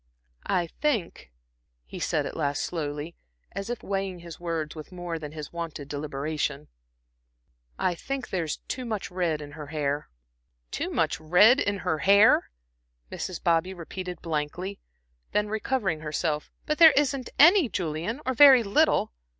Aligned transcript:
"I 0.47 0.65
think," 0.65 1.31
he 1.85 1.99
said 1.99 2.25
at 2.25 2.35
last 2.35 2.63
slowly, 2.63 3.15
and 3.51 3.59
as 3.59 3.69
if 3.69 3.83
weighing 3.83 4.21
his 4.21 4.39
words 4.39 4.73
with 4.75 4.91
more 4.91 5.19
than 5.19 5.31
his 5.33 5.53
wonted 5.53 5.89
deliberation, 5.89 6.69
"I 7.77 7.93
think 7.93 8.29
there's 8.29 8.57
too 8.67 8.83
much 8.83 9.11
red 9.11 9.43
in 9.43 9.51
her 9.51 9.67
hair." 9.67 10.09
"Too 10.71 10.89
much 10.89 11.19
red 11.19 11.59
in 11.59 11.77
her 11.85 11.99
hair," 11.99 12.49
Mrs. 13.11 13.43
Bobby 13.43 13.75
repeated 13.75 14.23
blankly; 14.23 14.79
then 15.33 15.49
recovering 15.49 15.99
herself: 15.99 16.49
"But 16.65 16.79
there 16.79 16.93
isn't 16.93 17.29
any, 17.37 17.69
Julian, 17.69 18.21
or 18.25 18.33
very 18.33 18.63
little. 18.63 19.13